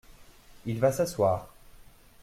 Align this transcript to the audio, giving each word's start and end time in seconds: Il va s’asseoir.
Il 0.65 0.79
va 0.79 0.91
s’asseoir. 0.91 1.53